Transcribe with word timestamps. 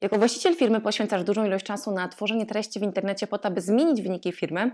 Jako 0.00 0.18
właściciel 0.18 0.56
firmy 0.56 0.80
poświęcasz 0.80 1.24
dużą 1.24 1.44
ilość 1.44 1.64
czasu 1.64 1.92
na 1.92 2.08
tworzenie 2.08 2.46
treści 2.46 2.80
w 2.80 2.82
internecie 2.82 3.26
po 3.26 3.38
to, 3.38 3.48
aby 3.48 3.60
zmienić 3.60 4.02
wyniki 4.02 4.32
firmy, 4.32 4.70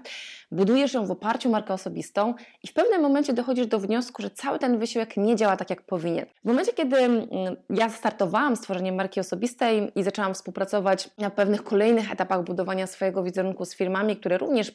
budujesz 0.51 0.95
ją 0.95 1.07
w 1.07 1.11
oparciu 1.11 1.49
o 1.49 1.53
markę 1.53 1.75
osobistą 1.75 2.35
i 2.63 2.69
w 2.69 2.73
pewnym 2.73 3.03
momencie 3.03 3.33
dochodzisz 3.33 3.67
do 3.67 3.79
wniosku, 3.79 4.23
że 4.23 4.31
cały 4.31 4.59
ten 4.59 4.79
wysiłek 4.79 5.17
nie 5.17 5.37
działa 5.37 5.57
tak, 5.57 5.71
jak 5.71 5.83
powinien. 5.83 6.27
W 6.45 6.49
momencie, 6.49 6.73
kiedy 6.73 6.97
mm, 6.97 7.27
ja 7.71 7.91
startowałam 7.91 8.57
z 8.57 8.61
tworzeniem 8.61 8.95
marki 8.95 9.21
osobistej 9.21 9.93
i 9.95 10.03
zaczęłam 10.03 10.35
współpracować 10.35 11.11
na 11.19 11.31
pewnych 11.31 11.65
kolejnych 11.65 12.13
etapach 12.13 12.45
budowania 12.45 12.87
swojego 12.87 13.23
wizerunku 13.23 13.65
z 13.65 13.75
firmami, 13.75 14.17
które 14.17 14.39
również 14.39 14.73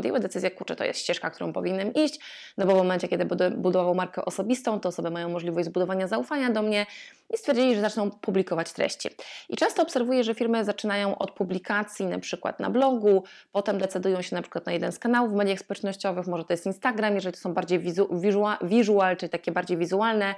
podjęły 0.00 0.20
decyzję, 0.20 0.50
kurczę, 0.50 0.76
to 0.76 0.84
jest 0.84 1.00
ścieżka, 1.00 1.30
którą 1.30 1.52
powinienem 1.52 1.94
iść, 1.94 2.20
no 2.58 2.66
bo 2.66 2.74
w 2.74 2.76
momencie, 2.76 3.08
kiedy 3.08 3.24
budował 3.50 3.94
markę 3.94 4.24
osobistą, 4.24 4.80
to 4.80 4.88
osoby 4.88 5.10
mają 5.10 5.28
możliwość 5.28 5.66
zbudowania 5.66 6.08
zaufania 6.08 6.50
do 6.50 6.62
mnie 6.62 6.86
i 7.34 7.36
stwierdzili, 7.36 7.74
że 7.74 7.80
zaczną 7.80 8.10
publikować 8.10 8.72
treści. 8.72 9.08
I 9.48 9.56
często 9.56 9.82
obserwuję, 9.82 10.24
że 10.24 10.34
firmy 10.34 10.64
zaczynają 10.64 11.18
od 11.18 11.30
publikacji 11.30 12.06
na 12.06 12.18
przykład 12.18 12.60
na 12.60 12.70
blogu, 12.70 13.24
potem 13.52 13.78
decydują 13.78 14.22
się 14.22 14.36
na 14.36 14.42
przykład 14.42 14.66
na 14.66 14.72
jeden 14.72 14.92
z 14.92 14.98
kanałów 14.98 15.32
w 15.32 15.34
mediach 15.34 15.58
społecznościowych, 15.58 16.26
może 16.26 16.44
to 16.44 16.52
jest 16.52 16.66
Instagram, 16.66 17.14
jeżeli 17.14 17.34
to 17.34 17.40
są 17.40 17.54
bardziej 17.54 17.78
visual, 17.78 18.58
visual 18.62 19.16
czyli 19.16 19.30
takie 19.30 19.52
bardziej 19.52 19.76
wizualne 19.76 20.34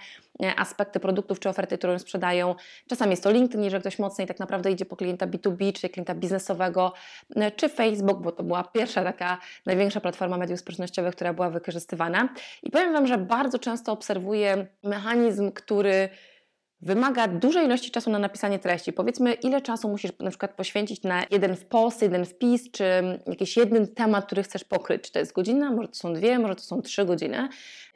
aspekty 0.56 1.00
produktów 1.00 1.40
czy 1.40 1.48
oferty, 1.48 1.78
którą 1.78 1.98
sprzedają. 1.98 2.54
Czasami 2.86 3.10
jest 3.10 3.22
to 3.22 3.30
LinkedIn, 3.30 3.64
jeżeli 3.64 3.80
ktoś 3.80 3.98
mocniej 3.98 4.28
tak 4.28 4.38
naprawdę 4.38 4.70
idzie 4.70 4.84
po 4.84 4.96
klienta 4.96 5.26
B2B, 5.26 5.72
czy 5.72 5.88
klienta 5.88 6.14
biznesowego, 6.14 6.92
e, 7.36 7.50
czy 7.50 7.68
Facebook, 7.68 8.22
bo 8.22 8.32
to 8.32 8.42
była 8.42 8.64
pierwsza 8.64 9.04
taka 9.04 9.38
największa 9.66 10.00
platforma 10.00 10.36
mediów 10.36 10.60
społecznościowych, 10.60 11.14
która 11.14 11.32
była 11.32 11.50
wykorzystywana. 11.50 12.28
I 12.62 12.70
powiem 12.70 12.92
Wam, 12.92 13.06
że 13.06 13.18
bardzo 13.18 13.58
często 13.58 13.92
obserwuję 13.92 14.66
mechanizm, 14.82 15.52
który 15.52 16.08
wymaga 16.82 17.28
dużej 17.28 17.64
ilości 17.64 17.90
czasu 17.90 18.10
na 18.10 18.18
napisanie 18.18 18.58
treści. 18.58 18.92
Powiedzmy, 18.92 19.32
ile 19.32 19.60
czasu 19.60 19.88
musisz 19.88 20.12
na 20.20 20.30
przykład 20.30 20.54
poświęcić 20.54 21.02
na 21.02 21.22
jeden 21.30 21.56
post, 21.68 22.02
jeden 22.02 22.24
wpis, 22.24 22.70
czy 22.70 22.84
jakiś 23.26 23.56
jeden 23.56 23.88
temat, 23.88 24.26
który 24.26 24.42
chcesz 24.42 24.64
pokryć. 24.64 25.02
Czy 25.02 25.12
to 25.12 25.18
jest 25.18 25.32
godzina, 25.32 25.70
może 25.70 25.88
to 25.88 25.94
są 25.94 26.12
dwie, 26.12 26.38
może 26.38 26.56
to 26.56 26.62
są 26.62 26.82
trzy 26.82 27.04
godziny. 27.04 27.48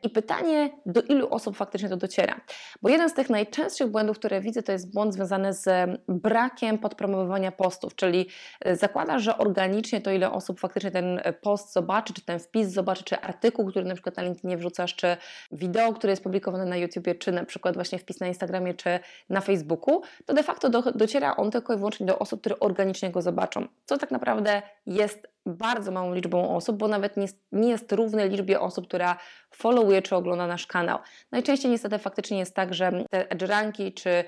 I 0.03 0.11
pytanie, 0.11 0.71
do 0.87 1.03
ilu 1.03 1.29
osób 1.31 1.57
faktycznie 1.57 1.89
to 1.89 1.97
dociera? 1.97 2.41
Bo 2.83 2.89
jeden 2.89 3.11
z 3.11 3.15
tych 3.15 3.31
najczęstszych 3.31 3.89
błędów, 3.89 4.19
które 4.19 4.41
widzę, 4.41 4.63
to 4.63 4.73
jest 4.73 4.93
błąd 4.93 5.15
związany 5.15 5.53
z 5.53 5.69
brakiem 6.09 6.79
podpromowywania 6.79 7.53
postów, 7.53 7.95
czyli 7.95 8.27
e, 8.61 8.77
zakładasz, 8.77 9.23
że 9.23 9.39
organicznie 9.39 10.01
to 10.01 10.11
ile 10.11 10.31
osób 10.31 10.61
faktycznie 10.61 10.91
ten 10.91 11.21
post 11.41 11.73
zobaczy, 11.73 12.15
czy 12.15 12.23
ten 12.23 12.39
wpis 12.39 12.69
zobaczy, 12.69 13.05
czy 13.05 13.21
artykuł, 13.21 13.67
który 13.67 13.85
na 13.85 13.95
przykład 13.95 14.17
na 14.17 14.23
LinkedInie 14.23 14.57
wrzucasz, 14.57 14.95
czy 14.95 15.17
wideo, 15.53 15.93
które 15.93 16.11
jest 16.13 16.23
publikowane 16.23 16.65
na 16.65 16.77
YouTubie, 16.77 17.15
czy 17.15 17.33
na 17.33 17.45
przykład 17.45 17.75
właśnie 17.75 17.99
wpis 17.99 18.21
na 18.21 18.27
Instagramie, 18.27 18.75
czy 18.77 19.01
na 19.29 19.41
Facebooku, 19.41 20.03
to 20.27 20.35
de 20.35 20.43
facto 20.43 20.69
do, 20.69 20.83
dociera 20.83 21.37
on 21.37 21.51
tylko 21.51 21.75
i 21.75 21.77
wyłącznie 21.77 22.07
do 22.07 22.19
osób, 22.19 22.41
które 22.41 22.59
organicznie 22.61 23.11
go 23.11 23.23
zobaczą. 23.23 23.69
Co 23.85 23.99
tak 23.99 24.11
naprawdę 24.11 24.63
jest 24.87 25.36
bardzo 25.47 25.91
małą 25.91 26.15
liczbą 26.15 26.57
osób, 26.57 26.77
bo 26.77 26.89
nawet 26.89 27.17
nie, 27.17 27.27
nie 27.53 27.71
jest 27.71 27.93
równy 27.93 28.29
liczbie 28.29 28.61
osób, 28.61 28.87
która 28.87 29.17
followuje 29.57 30.03
czy 30.03 30.17
ogląda 30.17 30.47
nasz 30.47 30.67
kanał. 30.67 30.99
Najczęściej 31.33 31.71
niestety 31.71 31.99
faktycznie 31.99 32.39
jest 32.39 32.55
tak, 32.55 32.75
że 32.75 33.05
te 33.11 33.31
edge 33.31 33.43
ranki 33.43 33.93
czy 33.93 34.11
e, 34.11 34.25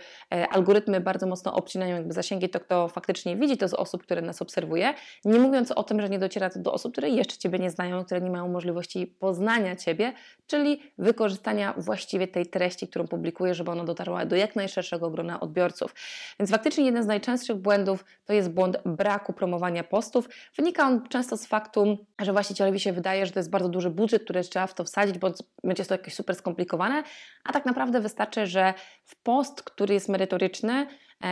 algorytmy 0.48 1.00
bardzo 1.00 1.26
mocno 1.26 1.54
obcinają 1.54 1.96
jakby 1.96 2.12
zasięgi, 2.12 2.48
to 2.48 2.60
kto 2.60 2.88
faktycznie 2.88 3.36
widzi 3.36 3.56
to 3.56 3.68
z 3.68 3.74
osób, 3.74 4.02
które 4.02 4.22
nas 4.22 4.42
obserwuje, 4.42 4.94
nie 5.24 5.38
mówiąc 5.38 5.72
o 5.72 5.82
tym, 5.82 6.00
że 6.00 6.08
nie 6.08 6.18
dociera 6.18 6.50
to 6.50 6.58
do 6.58 6.72
osób, 6.72 6.92
które 6.92 7.08
jeszcze 7.08 7.38
Ciebie 7.38 7.58
nie 7.58 7.70
znają, 7.70 8.04
które 8.04 8.20
nie 8.20 8.30
mają 8.30 8.48
możliwości 8.48 9.06
poznania 9.06 9.76
Ciebie, 9.76 10.12
czyli 10.46 10.82
wykorzystania 10.98 11.74
właściwie 11.76 12.28
tej 12.28 12.46
treści, 12.46 12.88
którą 12.88 13.06
publikujesz, 13.06 13.56
żeby 13.56 13.70
ona 13.70 13.84
dotarła 13.84 14.26
do 14.26 14.36
jak 14.36 14.56
najszerszego 14.56 15.10
grona 15.10 15.40
odbiorców. 15.40 15.94
Więc 16.40 16.50
faktycznie 16.50 16.84
jeden 16.84 17.02
z 17.02 17.06
najczęstszych 17.06 17.56
błędów 17.56 18.04
to 18.24 18.32
jest 18.32 18.50
błąd 18.50 18.78
braku 18.84 19.32
promowania 19.32 19.84
postów. 19.84 20.28
Wynika 20.56 20.86
on 20.86 21.07
często 21.08 21.36
z 21.36 21.46
faktu, 21.46 22.06
że 22.20 22.32
właścicielowi 22.32 22.80
się 22.80 22.92
wydaje, 22.92 23.26
że 23.26 23.32
to 23.32 23.38
jest 23.38 23.50
bardzo 23.50 23.68
duży 23.68 23.90
budżet, 23.90 24.24
który 24.24 24.42
trzeba 24.42 24.66
w 24.66 24.74
to 24.74 24.84
wsadzić, 24.84 25.18
bo 25.18 25.32
będzie 25.64 25.84
to 25.84 25.94
jakieś 25.94 26.14
super 26.14 26.36
skomplikowane, 26.36 27.02
a 27.44 27.52
tak 27.52 27.66
naprawdę 27.66 28.00
wystarczy, 28.00 28.46
że 28.46 28.74
w 29.04 29.22
post, 29.22 29.62
który 29.62 29.94
jest 29.94 30.08
merytoryczny, 30.08 30.86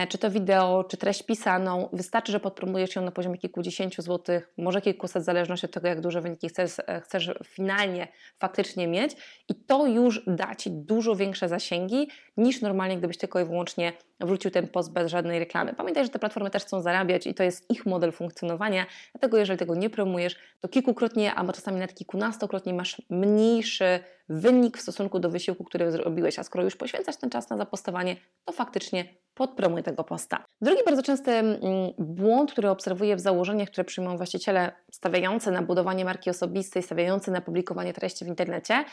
czy 0.09 0.17
to 0.17 0.31
wideo, 0.31 0.83
czy 0.83 0.97
treść 0.97 1.23
pisaną, 1.23 1.89
wystarczy, 1.93 2.31
że 2.31 2.39
podpromujesz 2.39 2.95
ją 2.95 3.01
na 3.01 3.11
poziomie 3.11 3.37
kilkudziesięciu 3.37 4.01
złotych, 4.01 4.53
może 4.57 4.81
kilkuset, 4.81 5.23
w 5.23 5.25
zależności 5.25 5.65
od 5.65 5.71
tego, 5.71 5.87
jak 5.87 6.01
duże 6.01 6.21
wyniki 6.21 6.49
chcesz, 6.49 6.79
e, 6.87 7.01
chcesz 7.01 7.31
finalnie 7.45 8.07
faktycznie 8.39 8.87
mieć. 8.87 9.15
I 9.49 9.55
to 9.55 9.87
już 9.87 10.21
da 10.27 10.55
Ci 10.55 10.71
dużo 10.71 11.15
większe 11.15 11.49
zasięgi 11.49 12.07
niż 12.37 12.61
normalnie, 12.61 12.97
gdybyś 12.97 13.17
tylko 13.17 13.39
i 13.39 13.45
wyłącznie 13.45 13.93
wrócił 14.19 14.51
ten 14.51 14.67
post 14.67 14.93
bez 14.93 15.11
żadnej 15.11 15.39
reklamy. 15.39 15.73
Pamiętaj, 15.73 16.03
że 16.03 16.09
te 16.09 16.19
platformy 16.19 16.49
też 16.49 16.63
chcą 16.63 16.81
zarabiać 16.81 17.27
i 17.27 17.33
to 17.33 17.43
jest 17.43 17.71
ich 17.71 17.85
model 17.85 18.11
funkcjonowania, 18.11 18.85
dlatego 19.13 19.37
jeżeli 19.37 19.59
tego 19.59 19.75
nie 19.75 19.89
promujesz, 19.89 20.35
to 20.59 20.67
kilkukrotnie, 20.67 21.33
albo 21.33 21.53
czasami 21.53 21.79
nawet 21.79 21.95
kilkunastokrotnie 21.95 22.73
masz 22.73 23.01
mniejszy 23.09 23.99
wynik 24.29 24.77
w 24.77 24.81
stosunku 24.81 25.19
do 25.19 25.29
wysiłku, 25.29 25.63
który 25.63 25.91
zrobiłeś, 25.91 26.39
a 26.39 26.43
skoro 26.43 26.63
już 26.63 26.75
poświęcasz 26.75 27.17
ten 27.17 27.29
czas 27.29 27.49
na 27.49 27.57
zapostowanie, 27.57 28.15
to 28.45 28.53
faktycznie 28.53 29.05
podpromuj 29.33 29.83
tego 29.83 30.03
posta. 30.03 30.45
Drugi 30.61 30.81
bardzo 30.85 31.03
częsty 31.03 31.31
mm, 31.31 31.57
błąd, 31.97 32.51
który 32.51 32.69
obserwuję 32.69 33.15
w 33.15 33.19
założeniach, 33.19 33.69
które 33.69 33.83
przyjmują 33.85 34.17
właściciele 34.17 34.71
stawiający 34.91 35.51
na 35.51 35.61
budowanie 35.61 36.05
marki 36.05 36.29
osobistej, 36.29 36.83
stawiający 36.83 37.31
na 37.31 37.41
publikowanie 37.41 37.93
treści 37.93 38.25
w 38.25 38.27
internecie, 38.27 38.85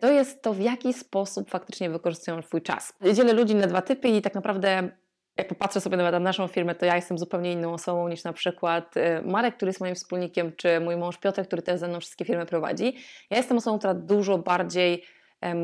to 0.00 0.10
jest 0.10 0.42
to, 0.42 0.54
w 0.54 0.60
jaki 0.60 0.92
sposób 0.92 1.50
faktycznie 1.50 1.90
wykorzystują 1.90 2.42
Twój 2.42 2.62
czas. 2.62 2.92
Dzielę 3.14 3.32
ludzi 3.32 3.54
na 3.54 3.66
dwa 3.66 3.82
typy 3.82 4.08
i 4.08 4.22
tak 4.22 4.34
naprawdę 4.34 4.90
jak 5.38 5.48
popatrzę 5.48 5.80
sobie 5.80 5.96
nawet 5.96 6.12
na 6.12 6.20
naszą 6.20 6.48
firmę, 6.48 6.74
to 6.74 6.86
ja 6.86 6.96
jestem 6.96 7.18
zupełnie 7.18 7.52
inną 7.52 7.72
osobą 7.72 8.08
niż 8.08 8.24
na 8.24 8.32
przykład 8.32 8.96
y, 8.96 9.22
Marek, 9.24 9.56
który 9.56 9.68
jest 9.68 9.80
moim 9.80 9.94
wspólnikiem, 9.94 10.52
czy 10.56 10.80
mój 10.80 10.96
mąż 10.96 11.18
Piotr, 11.18 11.46
który 11.46 11.62
też 11.62 11.80
ze 11.80 11.88
mną 11.88 12.00
wszystkie 12.00 12.24
firmy 12.24 12.46
prowadzi. 12.46 12.94
Ja 13.30 13.36
jestem 13.36 13.56
osobą, 13.56 13.78
która 13.78 13.94
dużo 13.94 14.38
bardziej 14.38 15.04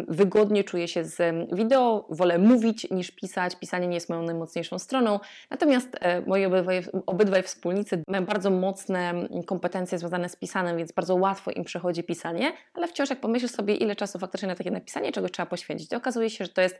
wygodnie 0.08 0.64
czuję 0.64 0.88
się 0.88 1.04
z 1.04 1.22
wideo, 1.52 2.06
wolę 2.10 2.38
mówić 2.38 2.90
niż 2.90 3.10
pisać. 3.10 3.56
Pisanie 3.56 3.86
nie 3.86 3.94
jest 3.94 4.08
moją 4.08 4.22
najmocniejszą 4.22 4.78
stroną. 4.78 5.20
Natomiast 5.50 5.96
e, 6.00 6.20
moi 6.20 6.44
obydwaj, 6.44 6.82
obydwaj 7.06 7.42
wspólnicy 7.42 8.02
mają 8.08 8.24
bardzo 8.24 8.50
mocne 8.50 9.14
kompetencje 9.46 9.98
związane 9.98 10.28
z 10.28 10.36
pisaniem, 10.36 10.76
więc 10.76 10.92
bardzo 10.92 11.14
łatwo 11.14 11.50
im 11.50 11.64
przechodzi 11.64 12.04
pisanie, 12.04 12.52
ale 12.74 12.88
wciąż 12.88 13.10
jak 13.10 13.20
pomyślisz 13.20 13.50
sobie, 13.50 13.74
ile 13.74 13.96
czasu 13.96 14.18
faktycznie 14.18 14.48
na 14.48 14.54
takie 14.54 14.70
napisanie 14.70 15.12
czegoś 15.12 15.30
trzeba 15.30 15.46
poświęcić, 15.46 15.88
to 15.88 15.96
okazuje 15.96 16.30
się, 16.30 16.44
że 16.44 16.50
to 16.50 16.60
jest 16.60 16.78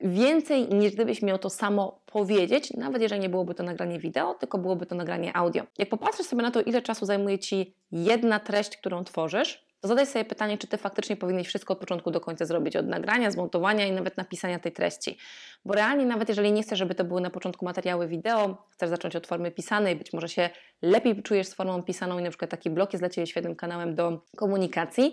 więcej 0.00 0.68
niż 0.68 0.92
gdybyś 0.92 1.22
miał 1.22 1.38
to 1.38 1.50
samo 1.50 2.00
powiedzieć, 2.06 2.70
nawet 2.70 3.02
jeżeli 3.02 3.20
nie 3.20 3.28
byłoby 3.28 3.54
to 3.54 3.62
nagranie 3.62 3.98
wideo, 3.98 4.34
tylko 4.34 4.58
byłoby 4.58 4.86
to 4.86 4.94
nagranie 4.94 5.36
audio. 5.36 5.62
Jak 5.78 5.88
popatrzysz 5.88 6.26
sobie 6.26 6.42
na 6.42 6.50
to, 6.50 6.62
ile 6.62 6.82
czasu 6.82 7.06
zajmuje 7.06 7.38
Ci 7.38 7.74
jedna 7.92 8.40
treść, 8.40 8.76
którą 8.76 9.04
tworzysz, 9.04 9.68
to 9.80 9.88
zadaj 9.88 10.06
sobie 10.06 10.24
pytanie, 10.24 10.58
czy 10.58 10.66
Ty 10.66 10.76
faktycznie 10.76 11.16
powinieneś 11.16 11.48
wszystko 11.48 11.72
od 11.72 11.80
początku 11.80 12.10
do 12.10 12.20
końca 12.20 12.44
zrobić, 12.44 12.76
od 12.76 12.86
nagrania, 12.86 13.30
zmontowania 13.30 13.86
i 13.86 13.92
nawet 13.92 14.16
napisania 14.16 14.58
tej 14.58 14.72
treści. 14.72 15.18
Bo 15.64 15.74
realnie 15.74 16.06
nawet 16.06 16.28
jeżeli 16.28 16.52
nie 16.52 16.62
chcesz, 16.62 16.78
żeby 16.78 16.94
to 16.94 17.04
były 17.04 17.20
na 17.20 17.30
początku 17.30 17.64
materiały 17.64 18.08
wideo, 18.08 18.66
chcesz 18.70 18.90
zacząć 18.90 19.16
od 19.16 19.26
formy 19.26 19.50
pisanej, 19.50 19.96
być 19.96 20.12
może 20.12 20.28
się 20.28 20.50
lepiej 20.82 21.22
czujesz 21.22 21.46
z 21.46 21.54
formą 21.54 21.82
pisaną 21.82 22.18
i 22.18 22.22
na 22.22 22.30
przykład 22.30 22.50
taki 22.50 22.70
blog 22.70 22.92
jest 22.92 23.00
dla 23.00 23.08
Ciebie 23.08 23.26
świetnym 23.26 23.56
kanałem 23.56 23.94
do 23.94 24.24
komunikacji, 24.36 25.12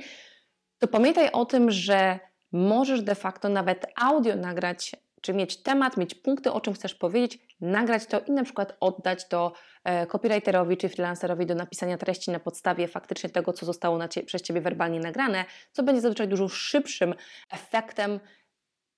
to 0.80 0.88
pamiętaj 0.88 1.32
o 1.32 1.46
tym, 1.46 1.72
że 1.72 2.20
możesz 2.56 3.02
de 3.02 3.16
facto 3.16 3.50
nawet 3.50 3.86
audio 3.96 4.36
nagrać, 4.36 4.92
czy 5.22 5.34
mieć 5.34 5.58
temat, 5.58 5.98
mieć 5.98 6.16
punkty, 6.16 6.52
o 6.52 6.62
czym 6.62 6.74
chcesz 6.74 6.96
powiedzieć, 6.96 7.40
nagrać 7.62 8.06
to 8.06 8.20
i 8.20 8.32
na 8.32 8.44
przykład 8.44 8.78
oddać 8.80 9.28
to 9.28 9.54
e, 9.84 10.08
copywriterowi 10.08 10.78
czy 10.78 10.90
freelancerowi 10.90 11.46
do 11.46 11.56
napisania 11.56 11.98
treści 11.98 12.32
na 12.32 12.40
podstawie 12.40 12.88
faktycznie 12.88 13.30
tego, 13.30 13.54
co 13.54 13.66
zostało 13.66 14.08
cie, 14.08 14.24
przez 14.24 14.42
Ciebie 14.42 14.62
werbalnie 14.62 15.00
nagrane, 15.00 15.46
co 15.72 15.84
będzie 15.84 16.02
zazwyczaj 16.02 16.28
dużo 16.28 16.48
szybszym 16.48 17.14
efektem 17.52 18.20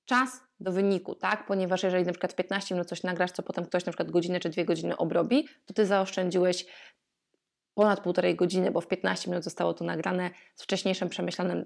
czas 0.05 0.41
do 0.59 0.71
wyniku, 0.71 1.15
tak? 1.15 1.45
Ponieważ 1.45 1.83
jeżeli 1.83 2.05
na 2.05 2.11
przykład 2.11 2.33
w 2.33 2.35
15 2.35 2.75
minut 2.75 2.87
coś 2.87 3.03
nagrasz, 3.03 3.31
co 3.31 3.43
potem 3.43 3.65
ktoś 3.65 3.85
na 3.85 3.91
przykład 3.91 4.11
godzinę 4.11 4.39
czy 4.39 4.49
dwie 4.49 4.65
godziny 4.65 4.97
obrobi, 4.97 5.47
to 5.65 5.73
Ty 5.73 5.85
zaoszczędziłeś 5.85 6.65
ponad 7.77 7.99
półtorej 7.99 8.35
godziny, 8.35 8.71
bo 8.71 8.81
w 8.81 8.87
15 8.87 9.29
minut 9.29 9.43
zostało 9.43 9.73
to 9.73 9.85
nagrane 9.85 10.29
z 10.55 10.63
wcześniejszym 10.63 11.09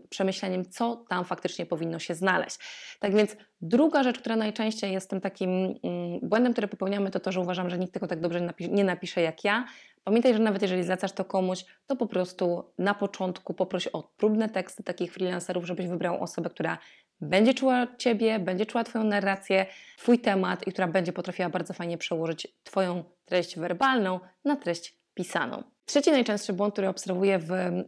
przemyśleniem, 0.09 0.65
co 0.69 1.05
tam 1.09 1.25
faktycznie 1.25 1.65
powinno 1.65 1.99
się 1.99 2.15
znaleźć. 2.15 2.59
Tak 2.99 3.15
więc 3.15 3.35
druga 3.61 4.03
rzecz, 4.03 4.19
która 4.19 4.35
najczęściej 4.35 4.93
jest 4.93 5.09
tym 5.09 5.21
takim 5.21 5.49
mm, 5.83 6.19
błędem, 6.23 6.51
który 6.51 6.67
popełniamy, 6.67 7.11
to 7.11 7.19
to, 7.19 7.31
że 7.31 7.39
uważam, 7.39 7.69
że 7.69 7.77
nikt 7.77 7.93
tego 7.93 8.07
tak 8.07 8.19
dobrze 8.19 8.47
nie 8.59 8.83
napisze 8.83 9.21
jak 9.21 9.43
ja. 9.43 9.65
Pamiętaj, 10.03 10.33
że 10.33 10.39
nawet 10.39 10.61
jeżeli 10.61 10.83
zlecasz 10.83 11.11
to 11.11 11.25
komuś, 11.25 11.65
to 11.87 11.95
po 11.95 12.07
prostu 12.07 12.63
na 12.77 12.93
początku 12.93 13.53
poproś 13.53 13.87
o 13.87 14.03
próbne 14.17 14.49
teksty 14.49 14.83
takich 14.83 15.13
freelancerów, 15.13 15.65
żebyś 15.65 15.87
wybrał 15.87 16.23
osobę, 16.23 16.49
która 16.49 16.77
będzie 17.21 17.53
czuła 17.53 17.87
Ciebie, 17.97 18.39
będzie 18.39 18.65
czuła 18.65 18.83
Twoją 18.83 19.03
narrację, 19.03 19.65
Twój 19.97 20.19
temat 20.19 20.67
i 20.67 20.71
która 20.71 20.87
będzie 20.87 21.13
potrafiła 21.13 21.49
bardzo 21.49 21.73
fajnie 21.73 21.97
przełożyć 21.97 22.47
Twoją 22.63 23.03
treść 23.25 23.59
werbalną 23.59 24.19
na 24.45 24.55
treść 24.55 24.97
pisaną. 25.13 25.70
Trzeci 25.91 26.11
najczęstszy 26.11 26.53
błąd, 26.53 26.73
który 26.73 26.87
obserwuję 26.87 27.39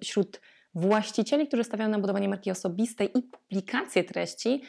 wśród 0.02 0.42
właścicieli, 0.76 1.48
którzy 1.48 1.64
stawiają 1.64 1.90
na 1.90 2.00
budowanie 2.00 2.30
marki 2.30 2.52
osobistej 2.52 3.18
i 3.18 3.22
publikację 3.22 4.04
treści, 4.04 4.62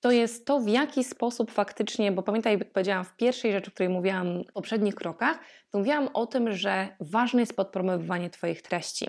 to 0.00 0.10
jest 0.10 0.46
to, 0.46 0.60
w 0.60 0.68
jaki 0.68 1.04
sposób 1.04 1.50
faktycznie, 1.50 2.12
bo 2.12 2.22
pamiętaj, 2.22 2.58
jak 2.58 2.72
powiedziałam 2.72 3.04
w 3.04 3.16
pierwszej 3.16 3.52
rzeczy, 3.52 3.70
o 3.70 3.74
której 3.74 3.88
mówiłam 3.88 4.44
w 4.44 4.52
poprzednich 4.52 4.94
krokach, 4.94 5.38
to 5.70 5.78
mówiłam 5.78 6.08
o 6.14 6.26
tym, 6.26 6.52
że 6.52 6.88
ważne 7.00 7.40
jest 7.40 7.56
podpromowywanie 7.56 8.30
Twoich 8.30 8.62
treści. 8.62 9.06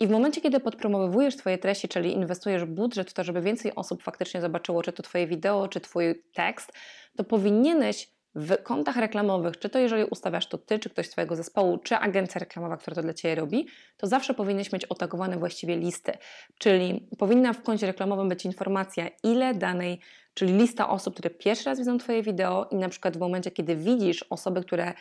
I 0.00 0.06
w 0.06 0.10
momencie, 0.10 0.40
kiedy 0.40 0.60
podpromowujesz 0.60 1.36
Twoje 1.36 1.58
treści, 1.58 1.88
czyli 1.88 2.12
inwestujesz 2.12 2.64
budżet 2.64 3.10
w 3.10 3.14
to, 3.14 3.24
żeby 3.24 3.40
więcej 3.40 3.74
osób 3.74 4.02
faktycznie 4.02 4.40
zobaczyło, 4.40 4.82
czy 4.82 4.92
to 4.92 5.02
Twoje 5.02 5.26
wideo, 5.26 5.68
czy 5.68 5.80
Twój 5.80 6.22
tekst, 6.34 6.72
to 7.16 7.24
powinieneś 7.24 8.19
w 8.34 8.62
kontach 8.62 8.96
reklamowych, 8.96 9.58
czy 9.58 9.68
to 9.68 9.78
jeżeli 9.78 10.04
ustawiasz 10.04 10.46
to 10.46 10.58
Ty, 10.58 10.78
czy 10.78 10.90
ktoś 10.90 11.06
z 11.06 11.10
Twojego 11.10 11.36
zespołu, 11.36 11.78
czy 11.78 11.96
agencja 11.96 12.38
reklamowa, 12.38 12.76
która 12.76 12.94
to 12.94 13.02
dla 13.02 13.14
Ciebie 13.14 13.34
robi, 13.34 13.66
to 13.96 14.06
zawsze 14.06 14.34
powinieneś 14.34 14.72
mieć 14.72 14.84
otagowane 14.84 15.38
właściwie 15.38 15.76
listy. 15.76 16.12
Czyli 16.58 17.08
powinna 17.18 17.52
w 17.52 17.62
koncie 17.62 17.86
reklamowym 17.86 18.28
być 18.28 18.44
informacja, 18.44 19.08
ile 19.22 19.54
danej, 19.54 20.00
czyli 20.34 20.52
lista 20.52 20.88
osób, 20.88 21.14
które 21.14 21.30
pierwszy 21.30 21.64
raz 21.64 21.78
widzą 21.78 21.98
Twoje 21.98 22.22
wideo 22.22 22.68
i 22.70 22.76
na 22.76 22.88
przykład 22.88 23.16
w 23.16 23.20
momencie, 23.20 23.50
kiedy 23.50 23.76
widzisz 23.76 24.24
osoby, 24.30 24.60
które 24.60 24.92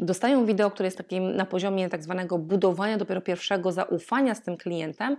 dostają 0.00 0.46
wideo, 0.46 0.70
które 0.70 0.86
jest 0.86 0.98
takim 0.98 1.36
na 1.36 1.46
poziomie 1.46 1.88
tak 1.88 2.02
zwanego 2.02 2.38
budowania 2.38 2.96
dopiero 2.98 3.20
pierwszego 3.20 3.72
zaufania 3.72 4.34
z 4.34 4.42
tym 4.42 4.56
klientem, 4.56 5.16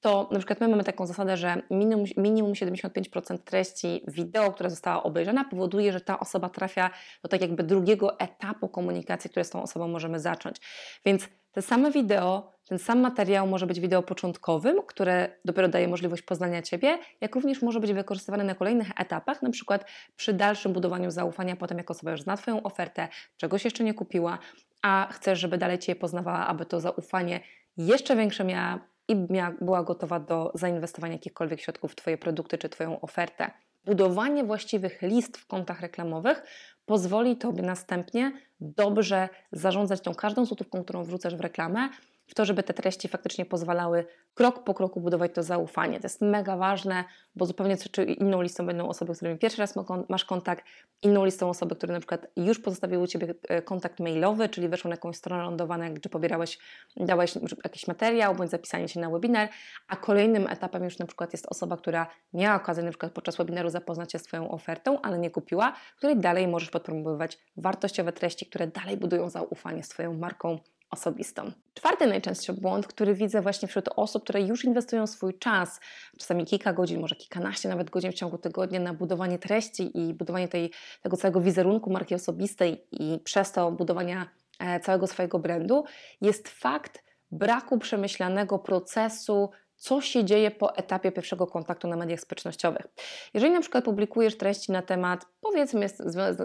to 0.00 0.28
na 0.32 0.38
przykład 0.38 0.60
my 0.60 0.68
mamy 0.68 0.84
taką 0.84 1.06
zasadę, 1.06 1.36
że 1.36 1.62
minimum, 1.70 2.04
minimum 2.16 2.52
75% 2.52 3.38
treści 3.38 4.02
wideo, 4.08 4.52
która 4.52 4.70
została 4.70 5.02
obejrzana, 5.02 5.44
powoduje, 5.44 5.92
że 5.92 6.00
ta 6.00 6.20
osoba 6.20 6.48
trafia 6.48 6.90
do 7.22 7.28
tak 7.28 7.40
jakby 7.40 7.62
drugiego 7.62 8.18
etapu 8.18 8.68
komunikacji, 8.68 9.30
które 9.30 9.44
z 9.44 9.50
tą 9.50 9.62
osobą 9.62 9.88
możemy 9.88 10.20
zacząć. 10.20 10.56
Więc 11.04 11.28
te 11.52 11.62
same 11.62 11.90
wideo, 11.90 12.52
ten 12.68 12.78
sam 12.78 13.00
materiał 13.00 13.46
może 13.46 13.66
być 13.66 13.80
wideo 13.80 14.02
początkowym, 14.02 14.82
które 14.86 15.36
dopiero 15.44 15.68
daje 15.68 15.88
możliwość 15.88 16.22
poznania 16.22 16.62
Ciebie, 16.62 16.98
jak 17.20 17.34
również 17.34 17.62
może 17.62 17.80
być 17.80 17.92
wykorzystywane 17.92 18.44
na 18.44 18.54
kolejnych 18.54 18.88
etapach, 19.00 19.42
na 19.42 19.50
przykład 19.50 19.84
przy 20.16 20.32
dalszym 20.32 20.72
budowaniu 20.72 21.10
zaufania, 21.10 21.56
potem 21.56 21.78
jak 21.78 21.90
osoba 21.90 22.10
już 22.10 22.22
zna 22.22 22.36
Twoją 22.36 22.62
ofertę, 22.62 23.08
czegoś 23.36 23.64
jeszcze 23.64 23.84
nie 23.84 23.94
kupiła, 23.94 24.38
a 24.82 25.08
chcesz, 25.12 25.38
żeby 25.38 25.58
dalej 25.58 25.78
Cię 25.78 25.96
poznawała, 25.96 26.46
aby 26.46 26.66
to 26.66 26.80
zaufanie 26.80 27.40
jeszcze 27.76 28.16
większe 28.16 28.44
miała 28.44 28.95
i 29.08 29.16
była 29.60 29.82
gotowa 29.82 30.20
do 30.20 30.52
zainwestowania 30.54 31.12
jakichkolwiek 31.12 31.60
środków 31.60 31.92
w 31.92 31.94
Twoje 31.94 32.18
produkty 32.18 32.58
czy 32.58 32.68
Twoją 32.68 33.00
ofertę. 33.00 33.50
Budowanie 33.84 34.44
właściwych 34.44 35.02
list 35.02 35.36
w 35.36 35.46
kontach 35.46 35.80
reklamowych 35.80 36.42
pozwoli 36.86 37.36
Tobie 37.36 37.62
następnie 37.62 38.32
dobrze 38.60 39.28
zarządzać 39.52 40.00
tą 40.00 40.14
każdą 40.14 40.44
złotówką, 40.44 40.84
którą 40.84 41.04
wrzucasz 41.04 41.36
w 41.36 41.40
reklamę, 41.40 41.88
w 42.26 42.34
to, 42.34 42.44
żeby 42.44 42.62
te 42.62 42.74
treści 42.74 43.08
faktycznie 43.08 43.46
pozwalały 43.46 44.06
krok 44.34 44.64
po 44.64 44.74
kroku 44.74 45.00
budować 45.00 45.30
to 45.34 45.42
zaufanie. 45.42 46.00
To 46.00 46.06
jest 46.06 46.20
mega 46.20 46.56
ważne, 46.56 47.04
bo 47.36 47.46
zupełnie 47.46 47.76
czy 47.76 48.04
inną 48.04 48.42
listą 48.42 48.66
będą 48.66 48.88
osoby, 48.88 49.14
z 49.14 49.16
którymi 49.16 49.38
pierwszy 49.38 49.58
raz 49.58 49.74
masz 50.08 50.24
kontakt, 50.24 50.64
inną 51.02 51.24
listą 51.24 51.48
osoby, 51.48 51.76
które 51.76 51.92
na 51.92 52.00
przykład 52.00 52.26
już 52.36 52.58
pozostawiły 52.58 53.02
u 53.02 53.06
Ciebie 53.06 53.34
e, 53.48 53.62
kontakt 53.62 54.00
mailowy, 54.00 54.48
czyli 54.48 54.68
weszło 54.68 54.88
na 54.88 54.94
jakąś 54.94 55.16
stronę 55.16 55.42
lądowaną, 55.42 55.94
gdzie 55.94 56.08
pobierałeś, 56.08 56.58
dałeś 56.96 57.34
jakiś 57.64 57.88
materiał, 57.88 58.34
bądź 58.34 58.50
zapisanie 58.50 58.88
się 58.88 59.00
na 59.00 59.10
webinar, 59.10 59.48
a 59.88 59.96
kolejnym 59.96 60.46
etapem 60.46 60.84
już 60.84 60.98
na 60.98 61.06
przykład 61.06 61.32
jest 61.32 61.46
osoba, 61.46 61.76
która 61.76 62.06
miała 62.32 62.56
okazję 62.56 62.84
na 62.84 62.90
przykład 62.90 63.12
podczas 63.12 63.36
webinaru 63.36 63.68
zapoznać 63.68 64.12
się 64.12 64.18
z 64.18 64.22
Twoją 64.22 64.50
ofertą, 64.50 65.00
ale 65.00 65.18
nie 65.18 65.30
kupiła, 65.30 65.72
której 65.96 66.16
dalej 66.16 66.48
możesz 66.48 66.70
podpromowywać 66.70 67.38
wartościowe 67.56 68.12
treści, 68.12 68.46
które 68.46 68.66
dalej 68.66 68.96
budują 68.96 69.30
zaufanie 69.30 69.82
z 69.82 69.88
Twoją 69.88 70.14
marką 70.14 70.58
osobistą. 70.90 71.52
Czwarty 71.74 72.06
najczęstszy 72.06 72.52
błąd, 72.52 72.86
który 72.86 73.14
widzę 73.14 73.40
właśnie 73.42 73.68
wśród 73.68 73.88
osób, 73.96 74.22
które 74.22 74.40
już 74.40 74.64
inwestują 74.64 75.06
swój 75.06 75.38
czas, 75.38 75.80
czasami 76.18 76.44
kilka 76.44 76.72
godzin, 76.72 77.00
może 77.00 77.16
kilkanaście 77.16 77.68
nawet 77.68 77.90
godzin 77.90 78.12
w 78.12 78.14
ciągu 78.14 78.38
tygodnia 78.38 78.80
na 78.80 78.94
budowanie 78.94 79.38
treści 79.38 79.98
i 79.98 80.14
budowanie 80.14 80.48
tej, 80.48 80.70
tego 81.02 81.16
całego 81.16 81.40
wizerunku 81.40 81.90
marki 81.90 82.14
osobistej 82.14 82.84
i 82.92 83.20
przez 83.24 83.52
to 83.52 83.72
budowania 83.72 84.28
e, 84.58 84.80
całego 84.80 85.06
swojego 85.06 85.38
brandu, 85.38 85.84
jest 86.20 86.48
fakt 86.48 87.04
braku 87.30 87.78
przemyślanego 87.78 88.58
procesu 88.58 89.50
co 89.76 90.00
się 90.00 90.24
dzieje 90.24 90.50
po 90.50 90.76
etapie 90.76 91.12
pierwszego 91.12 91.46
kontaktu 91.46 91.88
na 91.88 91.96
mediach 91.96 92.20
społecznościowych. 92.20 92.86
Jeżeli 93.34 93.52
na 93.52 93.60
przykład 93.60 93.84
publikujesz 93.84 94.36
treści 94.36 94.72
na 94.72 94.82
temat, 94.82 95.26
powiedzmy, 95.40 95.88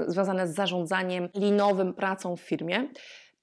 związane 0.07 0.47
z 0.47 0.55
zarządzaniem 0.55 1.29
linowym, 1.35 1.93
pracą 1.93 2.35
w 2.35 2.41
firmie, 2.41 2.87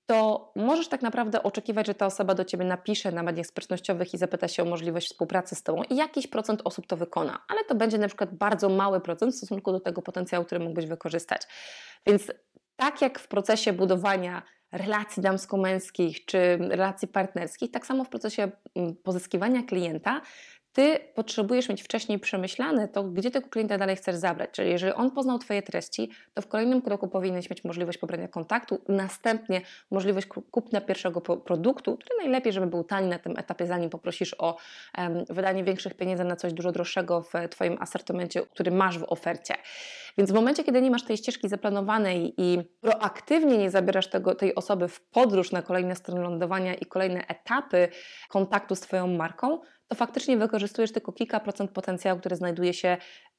to 0.09 0.53
możesz 0.57 0.89
tak 0.89 1.03
naprawdę 1.03 1.43
oczekiwać, 1.43 1.87
że 1.87 1.95
ta 1.95 2.07
osoba 2.07 2.35
do 2.35 2.45
Ciebie 2.45 2.65
napisze 2.65 3.13
na 3.13 3.23
mediach 3.23 3.47
społecznościowych 3.47 4.15
i 4.15 4.19
zapyta 4.19 4.49
się 4.49 4.63
o 4.63 4.67
możliwość 4.67 5.07
współpracy 5.07 5.55
z 5.55 5.63
Tobą 5.63 5.83
i 5.83 5.97
jakiś 5.97 6.27
procent 6.27 6.61
osób 6.65 6.87
to 6.87 6.97
wykona, 6.97 7.45
ale 7.49 7.65
to 7.65 7.75
będzie 7.75 7.99
na 7.99 8.07
przykład 8.07 8.35
bardzo 8.35 8.69
mały 8.69 9.01
procent 9.01 9.35
w 9.35 9.37
stosunku 9.37 9.73
do 9.73 9.81
tego 9.81 10.03
potencjału, 10.03 10.45
który 10.45 10.61
mógłbyś 10.61 10.87
wykorzystać. 10.87 11.43
Więc 12.07 12.33
tak 12.77 13.03
jak 13.03 13.19
w 13.19 13.29
procesie 13.29 13.73
budowania 13.73 14.43
relacji 14.73 15.23
damsko-męskich 15.23 16.25
czy 16.25 16.59
relacji 16.61 17.09
partnerskich, 17.09 17.71
tak 17.71 17.87
samo 17.87 18.05
w 18.05 18.09
procesie 18.09 18.51
mm, 18.77 18.97
pozyskiwania 18.97 19.63
klienta 19.63 20.21
ty 20.79 20.99
potrzebujesz 21.15 21.69
mieć 21.69 21.83
wcześniej 21.83 22.19
przemyślane 22.19 22.89
to, 22.89 23.05
gdzie 23.05 23.31
tego 23.31 23.49
klienta 23.49 23.79
dalej 23.79 23.97
chcesz 23.97 24.17
zabrać. 24.17 24.51
Czyli 24.53 24.71
jeżeli 24.71 24.93
on 24.93 25.11
poznał 25.11 25.39
Twoje 25.39 25.63
treści, 25.63 26.11
to 26.35 26.43
w 26.43 26.49
kolejnym 26.49 26.83
kroku 26.83 27.09
powinieneś 27.09 27.51
mieć 27.51 27.65
możliwość 27.65 27.99
pobrania 27.99 28.29
kontaktu, 28.29 28.81
następnie 28.89 29.61
możliwość 29.91 30.27
kupna 30.27 30.81
pierwszego 30.81 31.21
produktu, 31.21 31.97
który 31.97 32.17
najlepiej, 32.19 32.53
żeby 32.53 32.67
był 32.67 32.85
tani 32.85 33.09
na 33.09 33.19
tym 33.19 33.39
etapie, 33.39 33.67
zanim 33.67 33.91
poprosisz 33.91 34.35
o 34.39 34.57
um, 34.99 35.25
wydanie 35.31 35.65
większych 35.65 35.95
pieniędzy 35.95 36.25
na 36.25 36.37
coś 36.37 36.53
dużo 36.53 36.73
droższego 36.73 37.23
w 37.23 37.33
Twoim 37.51 37.77
asortymencie, 37.81 38.43
który 38.43 38.71
masz 38.71 38.99
w 38.99 39.05
ofercie. 39.05 39.55
Więc 40.19 40.31
w 40.31 40.35
momencie, 40.35 40.65
kiedy 40.65 40.83
nie 40.83 40.91
masz 40.91 41.05
tej 41.05 41.17
ścieżki 41.17 41.49
zaplanowanej 41.49 42.35
i 42.37 42.59
proaktywnie 42.81 43.59
nie 43.59 43.71
zabierasz 43.71 44.07
tego, 44.07 44.35
tej 44.35 44.55
osoby 44.55 44.89
w 44.89 45.01
podróż 45.01 45.53
na 45.53 45.63
kolejne 45.63 45.97
strony 45.97 46.21
lądowania 46.21 46.75
i 46.75 46.87
kolejne 46.87 47.27
etapy 47.27 47.89
kontaktu 48.29 48.75
z 48.75 48.81
Twoją 48.81 49.07
marką, 49.07 49.61
to 49.89 49.97
faktycznie 49.97 50.37
wykorzystujesz 50.37 50.93
tylko 50.93 51.13
kilka 51.13 51.41
procent 51.41 51.71
potencjału, 51.71 52.21
który 52.21 52.37
znajduje 52.37 52.75
się 52.75 52.97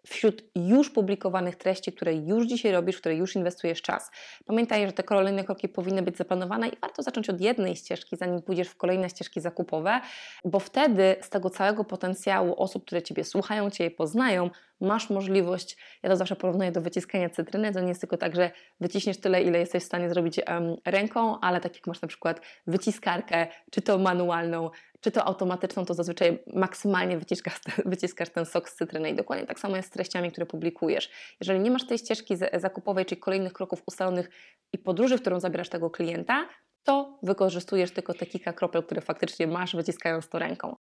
wśród 0.10 0.44
już 0.56 0.90
publikowanych 0.90 1.56
treści, 1.56 1.94
które 1.94 2.14
już 2.14 2.48
dzisiaj 2.48 2.72
robisz, 2.72 2.96
w 2.96 3.00
które 3.00 3.16
już 3.16 3.36
inwestujesz 3.36 3.82
czas. 3.82 4.12
Pamiętaj, 4.46 4.86
że 4.86 4.94
te 4.94 5.04
kolejne 5.04 5.44
kroki 5.44 5.70
powinny 5.70 6.02
być 6.02 6.18
zaplanowane 6.18 6.68
i 6.68 6.78
warto 6.82 7.04
zacząć 7.04 7.30
od 7.30 7.42
jednej 7.42 7.76
ścieżki, 7.76 8.18
zanim 8.18 8.42
pójdziesz 8.42 8.68
w 8.68 8.76
kolejne 8.76 9.10
ścieżki 9.10 9.42
zakupowe, 9.42 10.02
bo 10.46 10.60
wtedy 10.60 11.16
z 11.22 11.30
tego 11.30 11.50
całego 11.50 11.84
potencjału 11.84 12.56
osób, 12.58 12.86
które 12.86 13.02
Ciebie 13.02 13.24
słuchają, 13.24 13.70
Ciebie 13.70 13.92
poznają, 13.92 14.50
masz 14.82 15.10
możliwość, 15.10 15.78
ja 16.04 16.10
to 16.10 16.16
zawsze 16.16 16.36
porównuję 16.36 16.72
do 16.72 16.82
wyciskania 16.82 17.30
cytryny, 17.30 17.74
to 17.74 17.80
nie 17.80 17.88
jest 17.88 18.02
tylko 18.02 18.18
tak, 18.18 18.36
że 18.36 18.52
wyciśniesz 18.80 19.18
tyle, 19.18 19.44
ile 19.44 19.60
jesteś 19.60 19.84
w 19.84 19.86
stanie 19.86 20.10
zrobić 20.10 20.38
um, 20.48 20.76
ręką, 20.86 21.40
ale 21.40 21.62
tak 21.62 21.76
jak 21.76 21.88
masz 21.88 22.02
na 22.02 22.08
przykład 22.08 22.42
wyciskarkę, 22.68 23.48
czy 23.72 23.82
to 23.82 23.98
manualną, 23.98 24.70
czy 25.02 25.12
to 25.12 25.26
automatyczną, 25.26 25.86
to 25.86 25.94
zazwyczaj 25.94 26.40
maksymalnie 26.54 27.18
wyciskasz, 27.18 27.60
wyciskasz 27.86 28.30
ten 28.30 28.46
sok 28.46 28.70
z 28.70 28.76
cytryny 28.76 29.10
i 29.10 29.16
dokładnie 29.16 29.46
tak 29.46 29.60
samo 29.60 29.76
jest 29.76 29.94
treściami, 30.00 30.32
które 30.32 30.46
publikujesz. 30.46 31.10
Jeżeli 31.42 31.60
nie 31.60 31.72
masz 31.72 31.88
tej 31.88 31.98
ścieżki 31.98 32.36
zakupowej, 32.54 33.06
czyli 33.06 33.22
kolejnych 33.22 33.54
kroków 33.54 33.84
ustalonych 33.86 34.30
i 34.74 34.78
podróży, 34.78 35.18
w 35.18 35.22
którą 35.22 35.40
zabierasz 35.40 35.70
tego 35.70 35.90
klienta, 35.90 36.50
to 36.84 37.20
wykorzystujesz 37.24 37.92
tylko 37.92 38.14
te 38.14 38.26
kilka 38.26 38.54
kropel, 38.54 38.84
które 38.84 39.02
faktycznie 39.02 39.48
masz, 39.48 39.76
wyciskając 39.76 40.30
to 40.30 40.40
ręką. 40.40 40.76